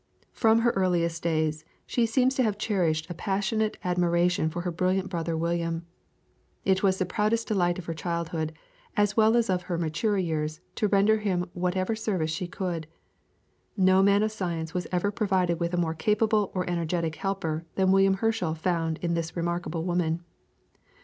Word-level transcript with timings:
From 0.31 0.61
her 0.61 0.71
earliest 0.71 1.21
days 1.21 1.63
she 1.85 2.07
seems 2.07 2.33
to 2.33 2.41
have 2.41 2.57
cherished 2.57 3.07
a 3.07 3.13
passionate 3.13 3.77
admiration 3.83 4.49
for 4.49 4.61
her 4.61 4.71
brilliant 4.71 5.11
brother 5.11 5.37
William. 5.37 5.85
It 6.65 6.81
was 6.81 6.97
the 6.97 7.05
proudest 7.05 7.47
delight 7.47 7.77
of 7.77 7.85
her 7.85 7.93
childhood 7.93 8.51
as 8.97 9.15
well 9.15 9.37
as 9.37 9.47
of 9.47 9.61
her 9.61 9.77
mature 9.77 10.17
years 10.17 10.59
to 10.73 10.87
render 10.87 11.19
him 11.19 11.45
whatever 11.53 11.95
service 11.95 12.31
she 12.31 12.47
could; 12.47 12.87
no 13.77 14.01
man 14.01 14.23
of 14.23 14.31
science 14.31 14.73
was 14.73 14.87
ever 14.91 15.11
provided 15.11 15.59
with 15.59 15.71
a 15.71 15.77
more 15.77 15.93
capable 15.93 16.51
or 16.55 16.67
energetic 16.67 17.17
helper 17.17 17.67
than 17.75 17.91
William 17.91 18.15
Herschel 18.15 18.55
found 18.55 18.97
in 19.03 19.13
this 19.13 19.35
remarkable 19.35 19.83
woman. 19.83 20.23